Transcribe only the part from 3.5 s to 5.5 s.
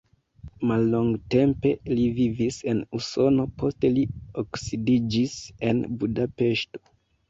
poste li loksidiĝis